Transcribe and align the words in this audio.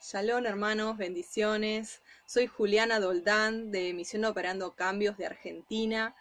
Shalom 0.00 0.44
hermanos, 0.44 0.98
bendiciones. 0.98 2.02
Soy 2.26 2.46
Juliana 2.46 3.00
Doldán 3.00 3.70
de 3.70 3.94
Misión 3.94 4.26
Operando 4.26 4.74
Cambios 4.74 5.16
de 5.16 5.26
Argentina. 5.26 6.14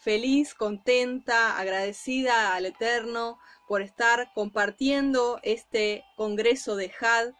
Feliz, 0.00 0.54
contenta, 0.54 1.56
agradecida 1.58 2.54
al 2.54 2.66
Eterno 2.66 3.38
por 3.68 3.82
estar 3.82 4.32
compartiendo 4.34 5.38
este 5.44 6.04
Congreso 6.16 6.74
de 6.74 6.90
HAD. 7.00 7.34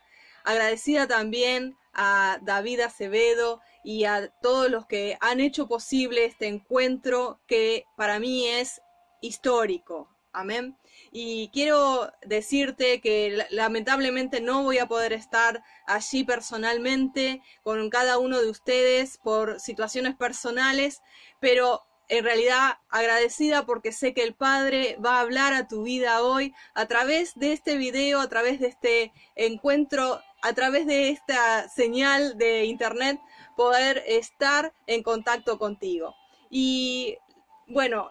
Agradecida 0.44 1.08
también 1.08 1.76
a 2.02 2.38
David 2.40 2.80
Acevedo 2.80 3.60
y 3.84 4.04
a 4.04 4.28
todos 4.40 4.70
los 4.70 4.86
que 4.86 5.18
han 5.20 5.38
hecho 5.38 5.68
posible 5.68 6.24
este 6.24 6.46
encuentro 6.46 7.40
que 7.46 7.84
para 7.94 8.18
mí 8.18 8.48
es 8.48 8.80
histórico. 9.20 10.08
Amén. 10.32 10.78
Y 11.12 11.50
quiero 11.52 12.10
decirte 12.22 13.02
que 13.02 13.44
lamentablemente 13.50 14.40
no 14.40 14.62
voy 14.62 14.78
a 14.78 14.88
poder 14.88 15.12
estar 15.12 15.62
allí 15.86 16.24
personalmente 16.24 17.42
con 17.62 17.90
cada 17.90 18.16
uno 18.16 18.40
de 18.40 18.48
ustedes 18.48 19.18
por 19.18 19.60
situaciones 19.60 20.16
personales, 20.16 21.02
pero 21.38 21.82
en 22.08 22.24
realidad 22.24 22.78
agradecida 22.88 23.66
porque 23.66 23.92
sé 23.92 24.14
que 24.14 24.22
el 24.22 24.34
Padre 24.34 24.96
va 25.04 25.18
a 25.18 25.20
hablar 25.20 25.52
a 25.52 25.68
tu 25.68 25.82
vida 25.82 26.22
hoy 26.22 26.54
a 26.74 26.86
través 26.86 27.34
de 27.34 27.52
este 27.52 27.76
video, 27.76 28.20
a 28.20 28.28
través 28.28 28.58
de 28.58 28.68
este 28.68 29.12
encuentro, 29.36 30.22
a 30.42 30.52
través 30.52 30.86
de 30.86 31.10
esta 31.10 31.68
señal 31.68 32.36
de 32.38 32.64
internet, 32.64 33.20
poder 33.56 34.02
estar 34.06 34.72
en 34.86 35.02
contacto 35.02 35.58
contigo. 35.58 36.14
Y 36.50 37.18
bueno, 37.66 38.10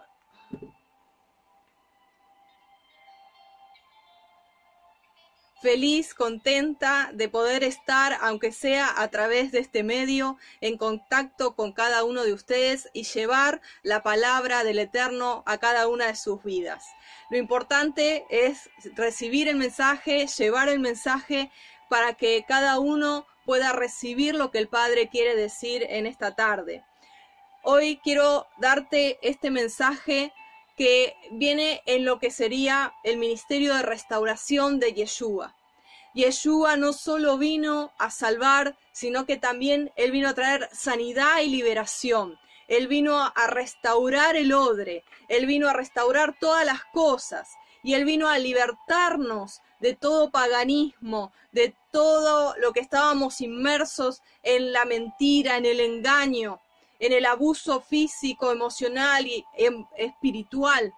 feliz, 5.60 6.14
contenta 6.14 7.10
de 7.12 7.28
poder 7.28 7.64
estar, 7.64 8.16
aunque 8.22 8.50
sea 8.50 9.00
a 9.00 9.08
través 9.08 9.52
de 9.52 9.58
este 9.58 9.82
medio, 9.82 10.38
en 10.60 10.78
contacto 10.78 11.54
con 11.54 11.72
cada 11.72 12.04
uno 12.04 12.24
de 12.24 12.32
ustedes 12.32 12.88
y 12.94 13.04
llevar 13.04 13.60
la 13.82 14.02
palabra 14.02 14.64
del 14.64 14.78
Eterno 14.78 15.42
a 15.46 15.58
cada 15.58 15.86
una 15.88 16.06
de 16.06 16.16
sus 16.16 16.42
vidas. 16.42 16.84
Lo 17.30 17.36
importante 17.36 18.24
es 18.30 18.70
recibir 18.96 19.48
el 19.48 19.56
mensaje, 19.56 20.26
llevar 20.26 20.68
el 20.68 20.80
mensaje 20.80 21.50
para 21.90 22.14
que 22.14 22.44
cada 22.46 22.78
uno 22.78 23.26
pueda 23.44 23.72
recibir 23.72 24.36
lo 24.36 24.52
que 24.52 24.58
el 24.58 24.68
Padre 24.68 25.08
quiere 25.08 25.34
decir 25.34 25.84
en 25.90 26.06
esta 26.06 26.36
tarde. 26.36 26.84
Hoy 27.64 28.00
quiero 28.04 28.46
darte 28.58 29.18
este 29.22 29.50
mensaje 29.50 30.32
que 30.76 31.16
viene 31.32 31.82
en 31.86 32.04
lo 32.04 32.20
que 32.20 32.30
sería 32.30 32.94
el 33.02 33.16
ministerio 33.16 33.74
de 33.74 33.82
restauración 33.82 34.78
de 34.78 34.94
Yeshua. 34.94 35.56
Yeshua 36.14 36.76
no 36.76 36.92
solo 36.92 37.38
vino 37.38 37.92
a 37.98 38.12
salvar, 38.12 38.78
sino 38.92 39.26
que 39.26 39.36
también 39.36 39.92
Él 39.96 40.12
vino 40.12 40.28
a 40.28 40.34
traer 40.34 40.68
sanidad 40.72 41.40
y 41.40 41.48
liberación. 41.48 42.38
Él 42.68 42.86
vino 42.86 43.20
a 43.20 43.46
restaurar 43.48 44.36
el 44.36 44.52
odre, 44.52 45.02
Él 45.28 45.46
vino 45.46 45.68
a 45.68 45.72
restaurar 45.72 46.38
todas 46.38 46.64
las 46.64 46.84
cosas 46.92 47.48
y 47.82 47.94
Él 47.94 48.04
vino 48.04 48.28
a 48.28 48.38
libertarnos 48.38 49.60
de 49.80 49.94
todo 49.94 50.30
paganismo, 50.30 51.32
de 51.52 51.74
todo 51.90 52.54
lo 52.58 52.72
que 52.72 52.80
estábamos 52.80 53.40
inmersos 53.40 54.22
en 54.42 54.72
la 54.72 54.84
mentira, 54.84 55.56
en 55.56 55.66
el 55.66 55.80
engaño 55.80 56.60
en 57.00 57.14
el 57.14 57.26
abuso 57.26 57.80
físico, 57.80 58.52
emocional 58.52 59.26
y 59.26 59.44
em, 59.56 59.84
espiritual. 59.96 60.92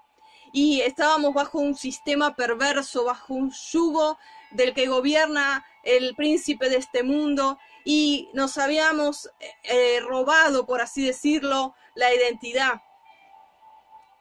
Y 0.53 0.83
estábamos 0.83 1.33
bajo 1.33 1.59
un 1.59 1.75
sistema 1.75 2.35
perverso, 2.37 3.05
bajo 3.05 3.35
un 3.35 3.53
yugo 3.71 4.19
del 4.51 4.75
que 4.75 4.89
gobierna 4.89 5.65
el 5.83 6.15
príncipe 6.15 6.69
de 6.69 6.77
este 6.77 7.03
mundo 7.03 7.59
y 7.85 8.29
nos 8.35 8.59
habíamos 8.59 9.31
eh, 9.63 10.01
robado, 10.01 10.67
por 10.67 10.83
así 10.83 11.07
decirlo, 11.07 11.75
la 11.95 12.13
identidad. 12.15 12.83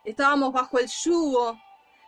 Estábamos 0.06 0.54
bajo 0.54 0.80
el 0.80 0.88
yugo 0.88 1.60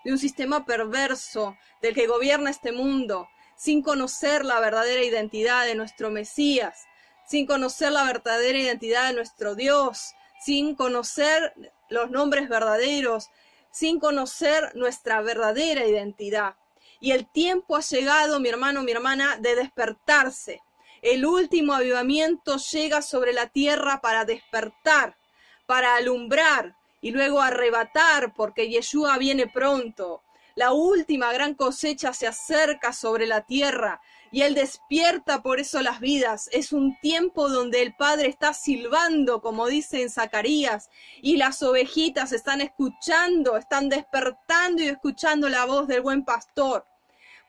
de 0.04 0.12
un 0.12 0.18
sistema 0.18 0.66
perverso 0.66 1.58
del 1.82 1.94
que 1.94 2.08
gobierna 2.08 2.50
este 2.50 2.72
mundo, 2.72 3.30
sin 3.56 3.82
conocer 3.82 4.46
la 4.46 4.60
verdadera 4.60 5.04
identidad 5.04 5.66
de 5.66 5.76
nuestro 5.76 6.12
Mesías, 6.12 6.86
sin 7.26 7.46
conocer 7.46 7.92
la 7.92 8.04
verdadera 8.04 8.58
identidad 8.58 9.08
de 9.08 9.16
nuestro 9.16 9.56
Dios, 9.56 10.14
sin 10.44 10.76
conocer 10.76 11.54
los 11.90 12.12
nombres 12.12 12.50
verdaderos, 12.50 13.30
sin 13.72 14.00
conocer 14.00 14.76
nuestra 14.76 15.22
verdadera 15.22 15.86
identidad. 15.86 16.56
Y 17.00 17.12
el 17.12 17.26
tiempo 17.26 17.76
ha 17.76 17.82
llegado, 17.82 18.40
mi 18.40 18.50
hermano, 18.50 18.84
mi 18.84 18.92
hermana, 18.92 19.38
de 19.38 19.56
despertarse. 19.56 20.62
El 21.02 21.26
último 21.26 21.74
avivamiento 21.74 22.58
llega 22.58 23.02
sobre 23.02 23.34
la 23.34 23.48
tierra 23.48 24.00
para 24.00 24.26
despertar, 24.26 25.18
para 25.66 25.96
alumbrar 25.96 26.76
y 27.04 27.12
luego 27.12 27.42
arrebatar, 27.42 28.34
porque 28.34 28.70
Yeshua 28.70 29.18
viene 29.18 29.46
pronto. 29.46 30.24
La 30.56 30.72
última 30.72 31.34
gran 31.34 31.54
cosecha 31.54 32.14
se 32.14 32.28
acerca 32.28 32.94
sobre 32.94 33.28
la 33.28 33.42
tierra 33.42 34.00
y 34.32 34.44
Él 34.44 34.56
despierta 34.56 35.44
por 35.44 35.60
eso 35.60 35.82
las 35.82 36.00
vidas. 36.00 36.50
Es 36.54 36.72
un 36.72 36.98
tiempo 37.02 37.50
donde 37.50 37.82
el 37.82 37.94
Padre 37.94 38.30
está 38.30 38.54
silbando, 38.54 39.42
como 39.42 39.68
dice 39.68 40.02
en 40.02 40.10
Zacarías, 40.10 40.90
y 41.22 41.36
las 41.36 41.62
ovejitas 41.62 42.32
están 42.32 42.62
escuchando, 42.62 43.58
están 43.58 43.90
despertando 43.90 44.82
y 44.82 44.88
escuchando 44.88 45.50
la 45.50 45.66
voz 45.66 45.90
del 45.90 46.00
buen 46.00 46.24
pastor. 46.24 46.86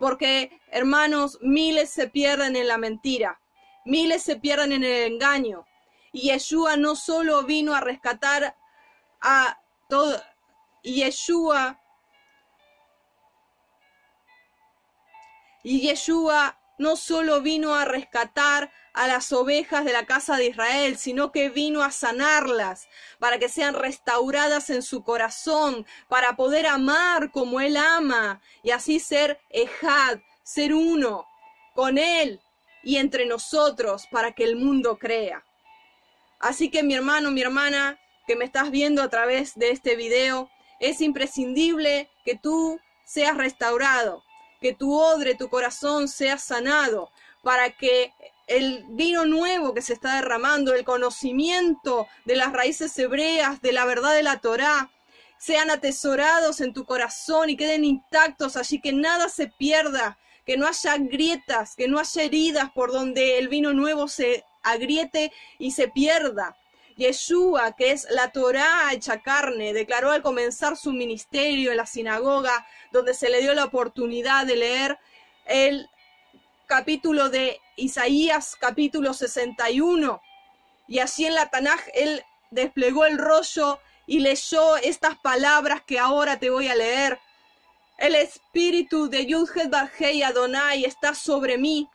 Porque, 0.01 0.51
hermanos, 0.73 1.39
miles 1.43 1.91
se 1.91 2.09
pierden 2.09 2.57
en 2.57 2.67
la 2.67 2.77
mentira, 2.77 3.41
miles 3.85 4.25
se 4.25 4.35
pierden 4.35 4.73
en 4.73 4.83
el 4.83 5.13
engaño. 5.13 5.65
Y 6.13 6.33
Yeshua 6.33 6.77
no 6.77 6.97
solo 6.97 7.45
vino 7.45 7.73
a 7.73 7.81
rescatar 7.81 8.57
a 9.25 9.59
todo, 9.89 10.23
Yeshua 10.83 11.81
y 15.63 15.81
Yeshua 15.81 16.59
no 16.77 16.95
solo 16.97 17.41
vino 17.41 17.75
a 17.75 17.87
rescatar 17.87 18.71
a 18.93 19.09
las 19.09 19.33
ovejas 19.33 19.85
de 19.87 19.93
la 19.93 20.05
casa 20.05 20.37
de 20.37 20.49
Israel, 20.49 20.99
sino 20.99 21.33
que 21.33 21.49
vino 21.49 21.83
a 21.83 21.91
sanarlas, 21.91 22.87
para 23.19 23.39
que 23.39 23.49
sean 23.49 23.75
restauradas 23.75 24.71
en 24.71 24.83
su 24.83 25.03
corazón, 25.03 25.87
para 26.09 26.37
poder 26.37 26.67
amar 26.67 27.33
como 27.33 27.61
Él 27.61 27.77
ama, 27.77 28.43
y 28.63 28.71
así 28.71 29.01
ser 29.01 29.41
Ejad, 29.51 30.19
ser 30.43 30.75
uno 30.75 31.27
con 31.75 31.97
Él 31.97 32.41
y 32.83 32.99
entre 32.99 33.25
nosotros, 33.25 34.07
para 34.11 34.33
que 34.33 34.45
el 34.45 34.57
mundo 34.57 34.99
crea. 34.99 35.45
Así 36.39 36.71
que 36.71 36.83
mi 36.83 36.95
hermano, 36.95 37.31
mi 37.31 37.41
hermana, 37.41 37.99
que 38.27 38.37
me 38.37 38.45
estás 38.45 38.71
viendo 38.71 39.03
a 39.03 39.09
través 39.09 39.55
de 39.55 39.71
este 39.71 39.97
video, 39.97 40.51
es 40.81 41.01
imprescindible 41.01 42.09
que 42.25 42.37
tú 42.37 42.79
seas 43.05 43.37
restaurado, 43.37 44.23
que 44.61 44.73
tu 44.73 44.95
odre, 44.99 45.35
tu 45.35 45.49
corazón 45.49 46.09
sea 46.09 46.39
sanado, 46.39 47.11
para 47.43 47.71
que 47.71 48.13
el 48.47 48.85
vino 48.89 49.25
nuevo 49.25 49.75
que 49.75 49.83
se 49.83 49.93
está 49.93 50.17
derramando, 50.17 50.75
el 50.75 50.85
conocimiento 50.85 52.07
de 52.25 52.37
las 52.37 52.53
raíces 52.53 52.99
hebreas, 52.99 53.61
de 53.63 53.73
la 53.73 53.85
verdad 53.85 54.15
de 54.15 54.23
la 54.23 54.41
Torá, 54.41 54.91
sean 55.39 55.71
atesorados 55.71 56.61
en 56.61 56.73
tu 56.73 56.85
corazón 56.85 57.51
y 57.51 57.57
queden 57.57 57.85
intactos 57.85 58.57
allí, 58.57 58.81
que 58.81 58.93
nada 58.93 59.29
se 59.29 59.49
pierda, 59.49 60.19
que 60.47 60.57
no 60.57 60.67
haya 60.67 60.97
grietas, 60.99 61.75
que 61.77 61.89
no 61.89 61.99
haya 61.99 62.23
heridas 62.23 62.71
por 62.75 62.93
donde 62.93 63.39
el 63.39 63.49
vino 63.49 63.73
nuevo 63.73 64.09
se 64.09 64.45
agriete 64.63 65.33
y 65.59 65.73
se 65.73 65.89
pierda. 65.89 66.57
Yeshua, 66.97 67.73
que 67.77 67.91
es 67.91 68.07
la 68.11 68.31
Torá 68.31 68.93
hecha 68.93 69.21
carne, 69.21 69.73
declaró 69.73 70.13
al 70.13 70.23
comenzar 70.23 70.77
su 70.77 70.93
ministerio 70.93 71.73
en 71.73 71.77
la 71.77 71.87
sinagoga, 71.87 72.67
donde 72.93 73.15
se 73.15 73.31
le 73.31 73.41
dio 73.41 73.55
la 73.55 73.65
oportunidad 73.65 74.47
de 74.47 74.57
leer 74.57 74.99
el 75.47 75.89
capítulo 76.67 77.29
de 77.31 77.61
Isaías, 77.77 78.57
capítulo 78.59 79.13
61. 79.13 80.21
Y 80.87 81.01
así 81.01 81.27
en 81.27 81.35
la 81.35 81.51
Tanaj 81.51 81.81
él 81.95 82.23
desplegó 82.51 83.05
el 83.07 83.19
rollo 83.19 83.81
y 84.07 84.21
leyó 84.21 84.77
estas 84.77 85.17
palabras 85.19 85.83
que 85.83 85.99
ahora 85.99 86.39
te 86.39 86.51
voy 86.51 86.69
a 86.69 86.75
leer. 86.75 87.19
El 87.99 88.15
espíritu 88.15 89.09
de 89.09 89.27
Yudhet 89.27 89.71
Bajei 89.71 90.23
Adonai 90.23 90.85
está 90.85 91.15
sobre 91.15 91.59
mí, 91.59 91.89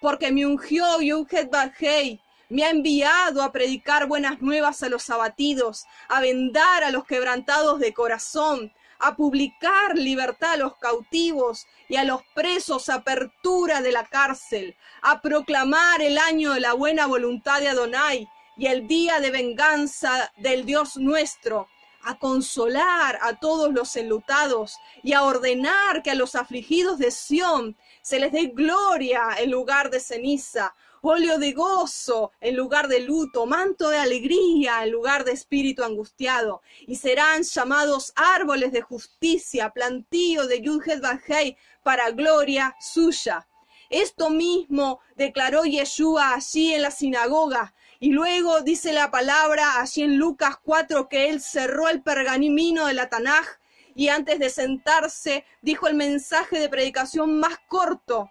porque 0.00 0.32
me 0.32 0.46
ungió 0.46 1.00
Yudhet 1.00 1.50
Bajei 1.50 2.20
me 2.50 2.64
ha 2.64 2.70
enviado 2.70 3.42
a 3.42 3.52
predicar 3.52 4.06
buenas 4.06 4.42
nuevas 4.42 4.82
a 4.82 4.88
los 4.88 5.08
abatidos, 5.08 5.86
a 6.08 6.20
vendar 6.20 6.84
a 6.84 6.90
los 6.90 7.04
quebrantados 7.06 7.78
de 7.78 7.94
corazón, 7.94 8.72
a 8.98 9.16
publicar 9.16 9.96
libertad 9.96 10.52
a 10.52 10.56
los 10.56 10.76
cautivos 10.76 11.66
y 11.88 11.96
a 11.96 12.04
los 12.04 12.22
presos 12.34 12.88
apertura 12.88 13.80
de 13.80 13.92
la 13.92 14.04
cárcel, 14.04 14.76
a 15.00 15.22
proclamar 15.22 16.02
el 16.02 16.18
año 16.18 16.52
de 16.52 16.60
la 16.60 16.74
buena 16.74 17.06
voluntad 17.06 17.60
de 17.60 17.68
Adonai 17.68 18.28
y 18.56 18.66
el 18.66 18.86
día 18.88 19.20
de 19.20 19.30
venganza 19.30 20.30
del 20.36 20.66
Dios 20.66 20.96
nuestro, 20.96 21.68
a 22.02 22.18
consolar 22.18 23.18
a 23.22 23.38
todos 23.38 23.72
los 23.72 23.94
enlutados 23.96 24.76
y 25.02 25.12
a 25.12 25.22
ordenar 25.22 26.02
que 26.02 26.10
a 26.10 26.14
los 26.14 26.34
afligidos 26.34 26.98
de 26.98 27.10
Sión 27.10 27.76
se 28.02 28.18
les 28.18 28.32
dé 28.32 28.46
gloria 28.46 29.28
en 29.38 29.50
lugar 29.50 29.90
de 29.90 30.00
ceniza, 30.00 30.74
óleo 31.02 31.38
de 31.38 31.52
gozo 31.52 32.32
en 32.40 32.56
lugar 32.56 32.88
de 32.88 33.00
luto, 33.00 33.46
manto 33.46 33.88
de 33.88 33.98
alegría 33.98 34.84
en 34.84 34.90
lugar 34.90 35.24
de 35.24 35.32
espíritu 35.32 35.84
angustiado, 35.84 36.62
y 36.86 36.96
serán 36.96 37.42
llamados 37.42 38.12
árboles 38.16 38.72
de 38.72 38.82
justicia, 38.82 39.70
plantío 39.70 40.46
de 40.46 40.60
Yudhet 40.60 41.00
Bajei 41.00 41.56
para 41.82 42.10
gloria 42.10 42.74
suya. 42.80 43.46
Esto 43.90 44.30
mismo 44.30 45.00
declaró 45.16 45.64
Yeshua 45.64 46.34
allí 46.34 46.74
en 46.74 46.82
la 46.82 46.90
sinagoga. 46.92 47.74
Y 47.98 48.10
luego 48.12 48.60
dice 48.60 48.92
la 48.92 49.10
palabra 49.10 49.80
allí 49.80 50.02
en 50.02 50.16
Lucas 50.16 50.56
4 50.62 51.08
que 51.08 51.28
él 51.28 51.40
cerró 51.40 51.88
el 51.88 52.00
pergamino 52.00 52.86
de 52.86 52.94
la 52.94 53.08
Tanaj 53.08 53.46
y 53.94 54.08
antes 54.08 54.38
de 54.38 54.48
sentarse 54.48 55.44
dijo 55.60 55.88
el 55.88 55.94
mensaje 55.94 56.60
de 56.60 56.68
predicación 56.68 57.38
más 57.38 57.58
corto 57.68 58.30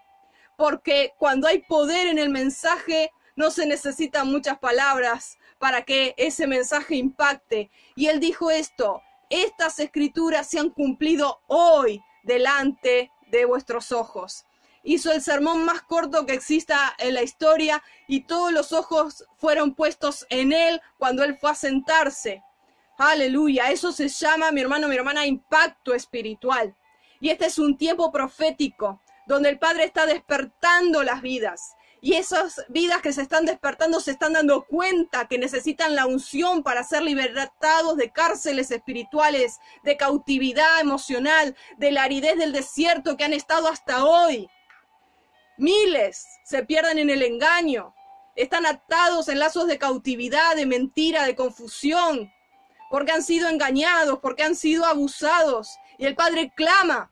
porque 0.60 1.14
cuando 1.18 1.48
hay 1.48 1.60
poder 1.60 2.08
en 2.08 2.20
el 2.20 2.28
mensaje, 2.28 3.14
no 3.38 3.50
se 3.50 3.66
necesitan 3.66 4.30
muchas 4.30 4.60
palabras 4.60 5.38
para 5.58 5.84
que 5.84 6.14
ese 6.18 6.48
mensaje 6.48 6.98
impacte. 6.98 7.72
Y 7.96 8.08
él 8.08 8.20
dijo 8.20 8.52
esto, 8.52 9.02
estas 9.30 9.80
escrituras 9.80 10.50
se 10.50 10.60
han 10.60 10.70
cumplido 10.70 11.40
hoy 11.48 12.04
delante 12.24 13.10
de 13.32 13.46
vuestros 13.46 13.94
ojos. 13.94 14.44
Hizo 14.84 15.14
el 15.14 15.22
sermón 15.22 15.64
más 15.64 15.82
corto 15.82 16.26
que 16.26 16.34
exista 16.34 16.94
en 16.98 17.14
la 17.14 17.24
historia 17.24 17.82
y 18.10 18.26
todos 18.26 18.52
los 18.52 18.74
ojos 18.74 19.24
fueron 19.38 19.74
puestos 19.74 20.26
en 20.30 20.52
él 20.52 20.82
cuando 20.98 21.24
él 21.24 21.38
fue 21.38 21.52
a 21.52 21.56
sentarse. 21.56 22.44
Aleluya, 22.98 23.72
eso 23.72 23.94
se 23.94 24.10
llama, 24.10 24.52
mi 24.52 24.60
hermano, 24.60 24.90
mi 24.90 24.98
hermana, 24.98 25.26
impacto 25.26 25.94
espiritual. 25.94 26.76
Y 27.22 27.30
este 27.30 27.46
es 27.46 27.58
un 27.58 27.78
tiempo 27.78 28.12
profético 28.12 29.00
donde 29.30 29.50
el 29.50 29.60
Padre 29.60 29.84
está 29.84 30.08
despertando 30.08 31.04
las 31.04 31.22
vidas. 31.22 31.76
Y 32.02 32.16
esas 32.16 32.66
vidas 32.68 33.04
que 33.04 33.14
se 33.14 33.22
están 33.22 33.46
despertando 33.46 34.00
se 34.00 34.10
están 34.10 34.34
dando 34.34 34.66
cuenta 34.66 35.28
que 35.28 35.38
necesitan 35.38 35.96
la 35.96 36.08
unción 36.08 36.64
para 36.64 36.84
ser 36.84 37.04
libertados 37.04 37.96
de 37.96 38.10
cárceles 38.10 38.72
espirituales, 38.72 39.60
de 39.84 39.98
cautividad 39.98 40.80
emocional, 40.82 41.56
de 41.78 41.92
la 41.92 42.04
aridez 42.04 42.38
del 42.38 42.54
desierto 42.54 43.18
que 43.18 43.24
han 43.24 43.34
estado 43.34 43.68
hasta 43.68 44.04
hoy. 44.04 44.50
Miles 45.60 46.26
se 46.44 46.64
pierden 46.64 46.98
en 46.98 47.12
el 47.12 47.22
engaño, 47.22 47.94
están 48.36 48.66
atados 48.66 49.28
en 49.28 49.38
lazos 49.38 49.68
de 49.68 49.78
cautividad, 49.78 50.56
de 50.56 50.66
mentira, 50.66 51.26
de 51.26 51.36
confusión, 51.36 52.34
porque 52.90 53.12
han 53.12 53.22
sido 53.22 53.48
engañados, 53.48 54.18
porque 54.24 54.42
han 54.42 54.56
sido 54.56 54.86
abusados. 54.86 55.70
Y 56.00 56.08
el 56.08 56.16
Padre 56.16 56.52
clama 56.56 57.12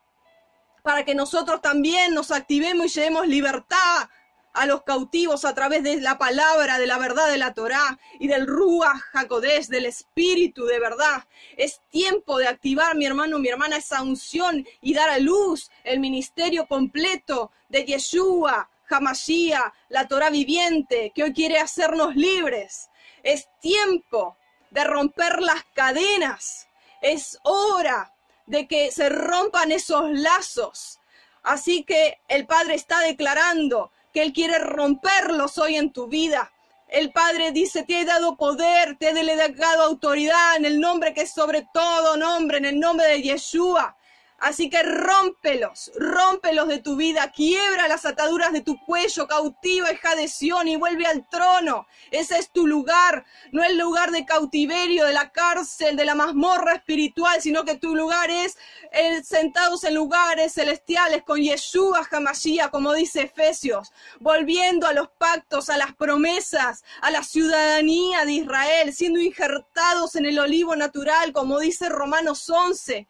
para 0.88 1.04
que 1.04 1.16
nosotros 1.16 1.62
también 1.62 2.14
nos 2.14 2.32
activemos 2.32 2.86
y 2.86 2.90
llevemos 2.98 3.28
libertad 3.28 4.08
a 4.54 4.66
los 4.66 4.84
cautivos 4.84 5.44
a 5.44 5.54
través 5.54 5.84
de 5.84 6.00
la 6.00 6.18
palabra, 6.18 6.80
de 6.80 6.88
la 6.88 6.98
verdad 6.98 7.28
de 7.28 7.38
la 7.38 7.54
Torá 7.54 8.00
y 8.22 8.30
del 8.30 8.48
Ruach 8.48 8.96
Jacodés, 9.12 9.68
del 9.68 9.86
Espíritu 9.86 10.64
de 10.64 10.80
verdad. 10.80 11.26
Es 11.58 11.82
tiempo 11.90 12.38
de 12.38 12.48
activar, 12.48 12.96
mi 12.96 13.06
hermano, 13.06 13.38
mi 13.38 13.50
hermana, 13.50 13.76
esa 13.76 14.02
unción 14.02 14.66
y 14.80 14.94
dar 14.94 15.10
a 15.10 15.20
luz 15.20 15.70
el 15.84 16.00
ministerio 16.00 16.68
completo 16.68 17.52
de 17.68 17.84
Yeshua, 17.84 18.70
Hamashia, 18.90 19.74
la 19.90 20.08
Torá 20.08 20.30
viviente, 20.30 21.12
que 21.14 21.24
hoy 21.24 21.34
quiere 21.34 21.60
hacernos 21.60 22.16
libres. 22.16 22.90
Es 23.24 23.50
tiempo 23.60 24.38
de 24.72 24.86
romper 24.86 25.42
las 25.42 25.66
cadenas. 25.76 26.70
Es 27.02 27.38
hora 27.44 28.14
de 28.48 28.68
que 28.68 28.92
se 28.92 29.10
rompan 29.10 29.72
esos 29.72 30.10
lazos. 30.12 31.00
Así 31.44 31.84
que 31.84 32.20
el 32.28 32.48
Padre 32.48 32.76
está 32.76 33.00
declarando 33.02 33.92
que 34.14 34.24
Él 34.24 34.34
quiere 34.34 34.58
romperlos 34.60 35.58
hoy 35.58 35.76
en 35.76 35.94
tu 35.94 36.08
vida. 36.08 36.52
El 36.88 37.12
Padre 37.12 37.52
dice, 37.52 37.84
te 37.84 38.02
he 38.02 38.06
dado 38.06 38.38
poder, 38.38 38.98
te 38.98 39.10
he 39.10 39.14
delegado 39.14 39.84
autoridad 39.84 40.56
en 40.56 40.66
el 40.66 40.80
nombre 40.80 41.14
que 41.14 41.22
es 41.22 41.34
sobre 41.34 41.68
todo 41.74 42.18
nombre, 42.18 42.58
en 42.58 42.66
el 42.66 42.80
nombre 42.80 43.08
de 43.08 43.22
Yeshua. 43.22 43.96
Así 44.40 44.70
que 44.70 44.84
rómpelos, 44.84 45.92
rómpelos 45.96 46.68
de 46.68 46.78
tu 46.78 46.96
vida, 46.96 47.32
quiebra 47.32 47.88
las 47.88 48.06
ataduras 48.06 48.54
de 48.54 48.62
tu 48.62 48.78
cuello, 48.86 49.28
cautiva 49.28 49.92
hija 49.92 50.16
de 50.16 50.30
y 50.66 50.76
vuelve 50.76 51.08
al 51.08 51.28
trono. 51.28 51.88
Ese 52.12 52.38
es 52.38 52.52
tu 52.52 52.68
lugar, 52.68 53.26
no 53.52 53.64
el 53.64 53.80
lugar 53.80 54.12
de 54.12 54.26
cautiverio, 54.26 55.06
de 55.06 55.14
la 55.14 55.32
cárcel, 55.32 55.96
de 55.96 56.06
la 56.06 56.14
mazmorra 56.14 56.76
espiritual, 56.76 57.42
sino 57.42 57.66
que 57.66 57.78
tu 57.78 57.96
lugar 57.96 58.30
es 58.30 58.58
el, 58.92 59.26
sentados 59.26 59.84
en 59.84 59.96
lugares 59.96 60.54
celestiales 60.54 61.24
con 61.24 61.42
Yeshua 61.42 62.08
Hamashiach, 62.10 62.70
como 62.70 62.94
dice 62.94 63.24
Efesios, 63.24 63.92
volviendo 64.20 64.86
a 64.86 64.94
los 64.94 65.10
pactos, 65.18 65.72
a 65.72 65.78
las 65.78 65.96
promesas, 65.96 66.84
a 67.02 67.10
la 67.10 67.24
ciudadanía 67.24 68.24
de 68.26 68.34
Israel, 68.34 68.94
siendo 68.94 69.20
injertados 69.20 70.16
en 70.16 70.26
el 70.26 70.38
olivo 70.38 70.76
natural, 70.76 71.34
como 71.34 71.60
dice 71.60 71.90
Romanos 71.90 72.48
11. 72.48 73.08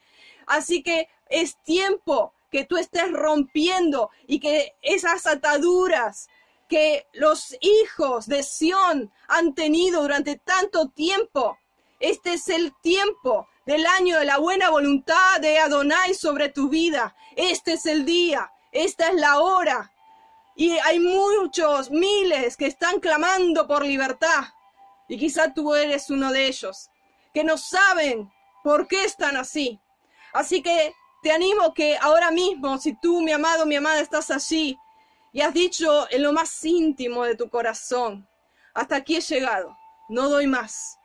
Así 0.48 0.82
que 0.82 1.10
es 1.30 1.58
tiempo 1.64 2.34
que 2.52 2.66
tú 2.66 2.78
estés 2.78 3.12
rompiendo 3.12 4.10
y 4.28 4.40
que 4.40 4.76
esas 4.82 5.26
ataduras 5.26 6.28
que 6.68 7.08
los 7.14 7.56
hijos 7.62 8.28
de 8.28 8.44
Sión 8.44 9.12
han 9.28 9.54
tenido 9.54 10.02
durante 10.02 10.38
tanto 10.38 10.90
tiempo, 10.90 11.58
este 12.00 12.34
es 12.34 12.48
el 12.50 12.74
tiempo 12.82 13.48
del 13.66 13.86
año 13.86 14.20
de 14.20 14.26
la 14.26 14.38
buena 14.38 14.70
voluntad 14.70 15.42
de 15.42 15.60
Adonai 15.60 16.14
sobre 16.14 16.50
tu 16.50 16.70
vida. 16.70 17.16
Este 17.36 17.74
es 17.74 17.86
el 17.86 18.06
día, 18.06 18.52
esta 18.72 19.10
es 19.10 19.16
la 19.16 19.40
hora. 19.40 19.92
Y 20.56 20.72
hay 20.80 21.00
muchos, 21.00 21.92
miles 21.92 22.58
que 22.58 22.68
están 22.68 23.00
clamando 23.00 23.68
por 23.68 23.86
libertad. 23.86 24.46
Y 25.08 25.18
quizá 25.18 25.54
tú 25.54 25.74
eres 25.74 26.10
uno 26.10 26.32
de 26.32 26.48
ellos, 26.48 26.90
que 27.34 27.44
no 27.44 27.58
saben 27.58 28.32
por 28.64 28.88
qué 28.88 29.04
están 29.04 29.38
así. 29.38 29.80
Así 30.34 30.62
que 30.62 30.94
te 31.22 31.32
animo 31.32 31.74
que 31.74 31.98
ahora 31.98 32.32
mismo, 32.32 32.78
si 32.78 32.94
tú, 33.00 33.22
mi 33.22 33.32
amado, 33.32 33.66
mi 33.66 33.76
amada, 33.76 34.00
estás 34.00 34.32
allí 34.32 34.78
y 35.34 35.42
has 35.42 35.54
dicho 35.54 36.08
en 36.10 36.24
lo 36.24 36.34
más 36.34 36.64
íntimo 36.64 37.24
de 37.24 37.36
tu 37.36 37.50
corazón, 37.50 38.28
hasta 38.74 38.98
aquí 38.98 39.18
he 39.18 39.22
llegado, 39.22 39.76
no 40.10 40.30
doy 40.30 40.48
más, 40.48 40.98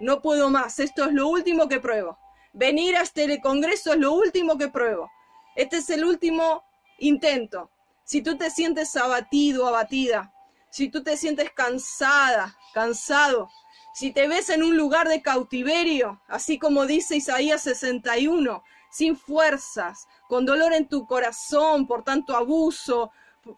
no 0.00 0.22
puedo 0.22 0.50
más, 0.50 0.78
esto 0.78 1.04
es 1.04 1.12
lo 1.12 1.28
último 1.28 1.68
que 1.68 1.80
pruebo. 1.80 2.18
Venir 2.52 2.96
a 2.96 3.02
este 3.02 3.40
congreso 3.40 3.92
es 3.92 3.98
lo 3.98 4.12
último 4.12 4.56
que 4.56 4.68
pruebo. 4.68 5.10
Este 5.54 5.78
es 5.78 5.90
el 5.90 6.04
último 6.04 6.64
intento. 6.98 7.70
Si 8.04 8.22
tú 8.22 8.36
te 8.38 8.50
sientes 8.50 8.96
abatido, 8.96 9.66
abatida, 9.66 10.32
si 10.70 10.88
tú 10.88 11.02
te 11.02 11.16
sientes 11.16 11.50
cansada, 11.52 12.56
cansado, 12.72 13.50
si 13.98 14.12
te 14.12 14.28
ves 14.28 14.48
en 14.48 14.62
un 14.62 14.76
lugar 14.76 15.08
de 15.08 15.22
cautiverio, 15.22 16.22
así 16.28 16.56
como 16.56 16.86
dice 16.86 17.16
Isaías 17.16 17.62
61, 17.62 18.62
sin 18.92 19.16
fuerzas, 19.16 20.06
con 20.28 20.46
dolor 20.46 20.72
en 20.72 20.86
tu 20.86 21.04
corazón 21.04 21.88
por 21.88 22.04
tanto 22.04 22.36
abuso, 22.36 23.10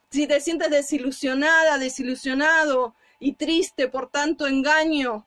si 0.08 0.26
te 0.26 0.40
sientes 0.40 0.70
desilusionada, 0.70 1.76
desilusionado 1.76 2.94
y 3.18 3.34
triste 3.34 3.88
por 3.88 4.08
tanto 4.08 4.46
engaño, 4.46 5.26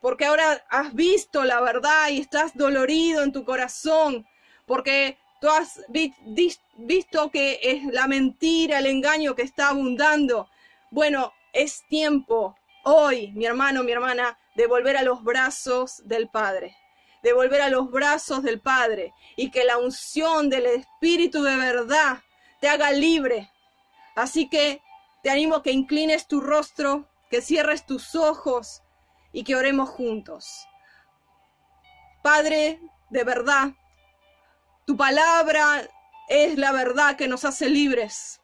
porque 0.00 0.26
ahora 0.26 0.64
has 0.70 0.94
visto 0.94 1.42
la 1.42 1.60
verdad 1.60 2.10
y 2.10 2.20
estás 2.20 2.56
dolorido 2.56 3.24
en 3.24 3.32
tu 3.32 3.44
corazón, 3.44 4.24
porque 4.66 5.18
tú 5.40 5.48
has 5.48 5.80
visto 6.76 7.32
que 7.32 7.58
es 7.60 7.82
la 7.86 8.06
mentira, 8.06 8.78
el 8.78 8.86
engaño 8.86 9.34
que 9.34 9.42
está 9.42 9.70
abundando. 9.70 10.48
Bueno, 10.92 11.32
es 11.52 11.82
tiempo 11.88 12.54
hoy, 12.84 13.32
mi 13.32 13.46
hermano, 13.46 13.82
mi 13.82 13.90
hermana, 13.90 14.38
de 14.54 14.66
volver 14.66 14.96
a 14.96 15.02
los 15.02 15.22
brazos 15.22 16.02
del 16.04 16.28
Padre 16.28 16.76
de 17.24 17.32
volver 17.32 17.62
a 17.62 17.70
los 17.70 17.90
brazos 17.90 18.42
del 18.42 18.60
Padre 18.60 19.14
y 19.34 19.50
que 19.50 19.64
la 19.64 19.78
unción 19.78 20.50
del 20.50 20.66
Espíritu 20.66 21.42
de 21.42 21.56
verdad 21.56 22.18
te 22.60 22.68
haga 22.68 22.92
libre. 22.92 23.50
Así 24.14 24.48
que 24.50 24.82
te 25.22 25.30
animo 25.30 25.56
a 25.56 25.62
que 25.62 25.72
inclines 25.72 26.28
tu 26.28 26.42
rostro, 26.42 27.08
que 27.30 27.40
cierres 27.40 27.86
tus 27.86 28.14
ojos 28.14 28.82
y 29.32 29.42
que 29.42 29.56
oremos 29.56 29.88
juntos. 29.88 30.68
Padre, 32.22 32.78
de 33.08 33.24
verdad, 33.24 33.72
tu 34.86 34.94
palabra 34.94 35.88
es 36.28 36.58
la 36.58 36.72
verdad 36.72 37.16
que 37.16 37.26
nos 37.26 37.46
hace 37.46 37.70
libres 37.70 38.42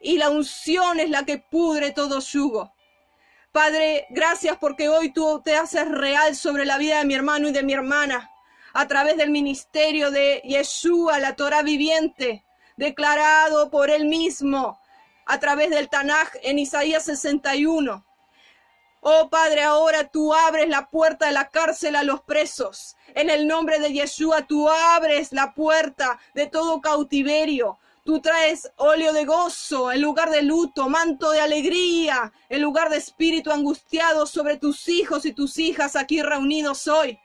y 0.00 0.18
la 0.18 0.30
unción 0.30 1.00
es 1.00 1.10
la 1.10 1.26
que 1.26 1.38
pudre 1.38 1.90
todo 1.90 2.20
yugo. 2.20 2.72
Padre, 3.52 4.06
gracias 4.10 4.56
porque 4.58 4.88
hoy 4.88 5.12
tú 5.12 5.42
te 5.44 5.56
haces 5.56 5.88
real 5.88 6.36
sobre 6.36 6.64
la 6.64 6.78
vida 6.78 7.00
de 7.00 7.04
mi 7.04 7.14
hermano 7.14 7.48
y 7.48 7.52
de 7.52 7.64
mi 7.64 7.72
hermana 7.72 8.30
a 8.72 8.86
través 8.86 9.16
del 9.16 9.30
ministerio 9.30 10.12
de 10.12 10.40
Yeshua, 10.44 11.18
la 11.18 11.34
Torah 11.34 11.62
viviente, 11.62 12.44
declarado 12.76 13.68
por 13.68 13.90
él 13.90 14.04
mismo 14.04 14.78
a 15.26 15.40
través 15.40 15.70
del 15.70 15.88
Tanaj 15.88 16.28
en 16.44 16.60
Isaías 16.60 17.04
61. 17.06 18.04
Oh 19.00 19.28
Padre, 19.28 19.64
ahora 19.64 20.06
tú 20.06 20.32
abres 20.32 20.68
la 20.68 20.88
puerta 20.88 21.26
de 21.26 21.32
la 21.32 21.48
cárcel 21.48 21.96
a 21.96 22.04
los 22.04 22.20
presos. 22.20 22.94
En 23.16 23.30
el 23.30 23.48
nombre 23.48 23.80
de 23.80 23.92
Yeshua 23.92 24.46
tú 24.46 24.68
abres 24.68 25.32
la 25.32 25.54
puerta 25.54 26.20
de 26.34 26.46
todo 26.46 26.80
cautiverio. 26.80 27.80
Tú 28.04 28.20
traes 28.20 28.72
óleo 28.76 29.12
de 29.12 29.24
gozo 29.26 29.92
en 29.92 30.00
lugar 30.00 30.30
de 30.30 30.42
luto, 30.42 30.88
manto 30.88 31.30
de 31.30 31.40
alegría 31.40 32.32
en 32.48 32.62
lugar 32.62 32.88
de 32.88 32.96
espíritu 32.96 33.50
angustiado 33.50 34.26
sobre 34.26 34.56
tus 34.56 34.88
hijos 34.88 35.26
y 35.26 35.32
tus 35.32 35.58
hijas 35.58 35.96
aquí 35.96 36.22
reunidos 36.22 36.88
hoy. 36.88 37.18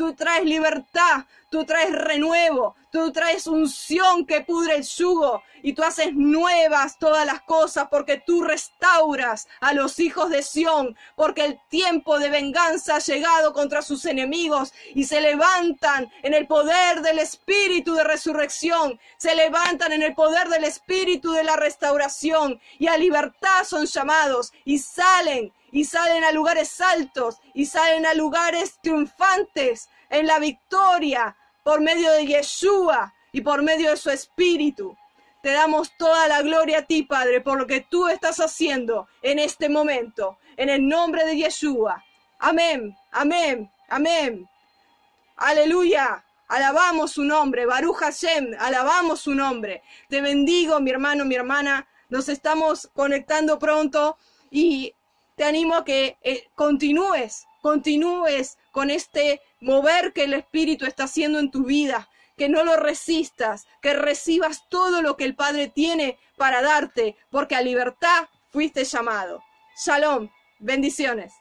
Tú 0.00 0.14
traes 0.14 0.46
libertad, 0.46 1.26
tú 1.50 1.66
traes 1.66 1.92
renuevo, 1.92 2.74
tú 2.90 3.12
traes 3.12 3.46
unción 3.46 4.24
que 4.24 4.40
pudre 4.40 4.76
el 4.76 4.82
yugo 4.82 5.42
y 5.62 5.74
tú 5.74 5.82
haces 5.82 6.14
nuevas 6.14 6.98
todas 6.98 7.26
las 7.26 7.42
cosas 7.42 7.88
porque 7.90 8.16
tú 8.16 8.42
restauras 8.42 9.46
a 9.60 9.74
los 9.74 10.00
hijos 10.00 10.30
de 10.30 10.42
Sión, 10.42 10.96
porque 11.16 11.44
el 11.44 11.60
tiempo 11.68 12.18
de 12.18 12.30
venganza 12.30 12.96
ha 12.96 13.00
llegado 13.00 13.52
contra 13.52 13.82
sus 13.82 14.06
enemigos 14.06 14.72
y 14.94 15.04
se 15.04 15.20
levantan 15.20 16.10
en 16.22 16.32
el 16.32 16.46
poder 16.46 17.02
del 17.02 17.18
espíritu 17.18 17.92
de 17.92 18.04
resurrección, 18.04 18.98
se 19.18 19.34
levantan 19.34 19.92
en 19.92 20.02
el 20.02 20.14
poder 20.14 20.48
del 20.48 20.64
espíritu 20.64 21.32
de 21.32 21.44
la 21.44 21.56
restauración 21.56 22.58
y 22.78 22.86
a 22.86 22.96
libertad 22.96 23.64
son 23.64 23.84
llamados 23.84 24.50
y 24.64 24.78
salen 24.78 25.52
y 25.72 25.84
salen 25.84 26.24
a 26.24 26.32
lugares 26.32 26.80
altos 26.80 27.36
y 27.54 27.66
salen 27.66 28.06
a 28.06 28.14
lugares 28.14 28.78
triunfantes 28.82 29.88
en 30.08 30.26
la 30.26 30.38
victoria 30.38 31.36
por 31.62 31.80
medio 31.80 32.10
de 32.12 32.26
Yeshua 32.26 33.14
y 33.32 33.40
por 33.40 33.62
medio 33.62 33.90
de 33.90 33.96
su 33.96 34.10
espíritu. 34.10 34.96
Te 35.42 35.52
damos 35.52 35.96
toda 35.96 36.28
la 36.28 36.42
gloria 36.42 36.80
a 36.80 36.82
ti, 36.82 37.02
Padre, 37.02 37.40
por 37.40 37.58
lo 37.58 37.66
que 37.66 37.80
tú 37.80 38.08
estás 38.08 38.40
haciendo 38.40 39.08
en 39.22 39.38
este 39.38 39.68
momento, 39.68 40.38
en 40.56 40.68
el 40.68 40.86
nombre 40.86 41.24
de 41.24 41.36
Yeshua. 41.36 42.04
Amén, 42.38 42.94
amén, 43.10 43.70
amén. 43.88 44.48
Aleluya. 45.36 46.24
Alabamos 46.48 47.12
su 47.12 47.22
nombre. 47.22 47.64
Baruch 47.64 47.96
Hashem, 47.98 48.56
alabamos 48.58 49.20
su 49.20 49.34
nombre. 49.34 49.82
Te 50.08 50.20
bendigo, 50.20 50.80
mi 50.80 50.90
hermano, 50.90 51.24
mi 51.24 51.36
hermana. 51.36 51.86
Nos 52.08 52.28
estamos 52.28 52.90
conectando 52.92 53.58
pronto 53.58 54.18
y 54.50 54.92
te 55.40 55.46
animo 55.46 55.74
a 55.74 55.86
que 55.86 56.18
eh, 56.22 56.50
continúes, 56.54 57.46
continúes 57.62 58.58
con 58.72 58.90
este 58.90 59.40
mover 59.58 60.12
que 60.12 60.24
el 60.24 60.34
Espíritu 60.34 60.84
está 60.84 61.04
haciendo 61.04 61.38
en 61.38 61.50
tu 61.50 61.64
vida, 61.64 62.10
que 62.36 62.50
no 62.50 62.62
lo 62.62 62.76
resistas, 62.76 63.66
que 63.80 63.94
recibas 63.94 64.68
todo 64.68 65.00
lo 65.00 65.16
que 65.16 65.24
el 65.24 65.34
Padre 65.34 65.68
tiene 65.68 66.18
para 66.36 66.60
darte, 66.60 67.16
porque 67.30 67.56
a 67.56 67.62
libertad 67.62 68.28
fuiste 68.50 68.84
llamado. 68.84 69.42
Shalom, 69.82 70.28
bendiciones. 70.58 71.32